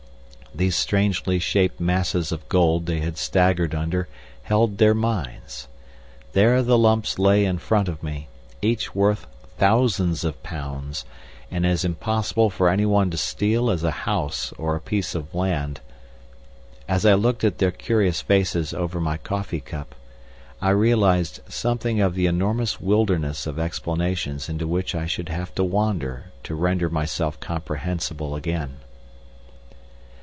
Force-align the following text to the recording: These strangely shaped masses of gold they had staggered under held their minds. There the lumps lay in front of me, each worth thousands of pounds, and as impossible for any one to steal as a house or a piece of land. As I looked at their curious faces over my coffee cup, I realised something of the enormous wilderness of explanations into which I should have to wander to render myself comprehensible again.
These 0.53 0.75
strangely 0.75 1.39
shaped 1.39 1.79
masses 1.79 2.33
of 2.33 2.49
gold 2.49 2.85
they 2.85 2.99
had 2.99 3.17
staggered 3.17 3.73
under 3.73 4.09
held 4.43 4.77
their 4.79 4.93
minds. 4.93 5.69
There 6.33 6.61
the 6.61 6.77
lumps 6.77 7.17
lay 7.17 7.45
in 7.45 7.57
front 7.57 7.87
of 7.87 8.03
me, 8.03 8.27
each 8.61 8.93
worth 8.93 9.27
thousands 9.57 10.25
of 10.25 10.43
pounds, 10.43 11.05
and 11.49 11.65
as 11.65 11.85
impossible 11.85 12.49
for 12.49 12.67
any 12.67 12.85
one 12.85 13.09
to 13.11 13.17
steal 13.17 13.69
as 13.69 13.81
a 13.85 13.91
house 14.03 14.51
or 14.57 14.75
a 14.75 14.81
piece 14.81 15.15
of 15.15 15.33
land. 15.33 15.79
As 16.85 17.05
I 17.05 17.13
looked 17.13 17.45
at 17.45 17.59
their 17.59 17.71
curious 17.71 18.19
faces 18.21 18.73
over 18.73 18.99
my 18.99 19.15
coffee 19.15 19.61
cup, 19.61 19.95
I 20.61 20.71
realised 20.71 21.39
something 21.47 22.01
of 22.01 22.13
the 22.13 22.25
enormous 22.27 22.81
wilderness 22.81 23.47
of 23.47 23.57
explanations 23.57 24.49
into 24.49 24.67
which 24.67 24.95
I 24.95 25.05
should 25.05 25.29
have 25.29 25.55
to 25.55 25.63
wander 25.63 26.25
to 26.43 26.55
render 26.55 26.89
myself 26.89 27.39
comprehensible 27.39 28.35
again. 28.35 28.79